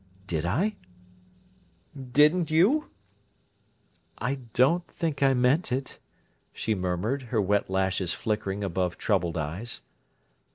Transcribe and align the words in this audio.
"Did 0.25 0.47
I?" 0.47 0.77
"Didn't 1.95 2.49
you?" 2.49 2.89
"I 4.17 4.39
don't 4.55 4.87
think 4.87 5.21
I 5.21 5.35
meant 5.35 5.71
it," 5.71 5.99
she 6.51 6.73
murmured, 6.73 7.21
her 7.29 7.39
wet 7.39 7.69
lashes 7.69 8.11
flickering 8.11 8.63
above 8.63 8.97
troubled 8.97 9.37
eyes. 9.37 9.83